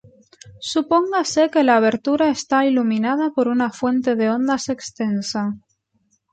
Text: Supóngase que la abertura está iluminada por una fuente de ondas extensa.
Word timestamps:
Supóngase 0.73 1.51
que 1.53 1.61
la 1.67 1.75
abertura 1.81 2.27
está 2.37 2.57
iluminada 2.65 3.25
por 3.35 3.47
una 3.55 3.69
fuente 3.69 4.15
de 4.15 4.31
ondas 4.31 4.67
extensa. 4.75 5.43